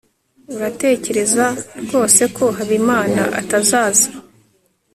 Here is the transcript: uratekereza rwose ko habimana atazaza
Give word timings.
uratekereza 0.55 1.45
rwose 1.83 2.21
ko 2.35 2.45
habimana 2.57 3.21
atazaza 3.41 4.07